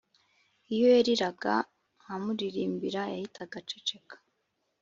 [0.73, 1.53] Iyo yariraga
[2.01, 4.15] nkamuririmbira yahitaga aceceka